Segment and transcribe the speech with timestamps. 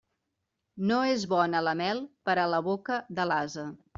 [0.91, 3.71] No és bona la mel per a la boca de l'ase.